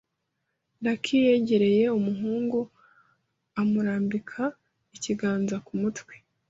Lucy 0.83 1.15
yegereye 1.27 1.85
umuhungu 1.97 2.59
amurambika 3.61 4.41
ikiganza 4.95 5.55
ku 5.65 5.73
mutwe. 5.81 6.13